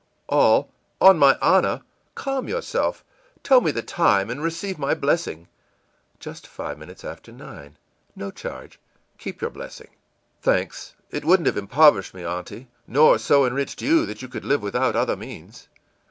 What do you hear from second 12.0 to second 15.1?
me, aunty, nor so enriched you that you could live without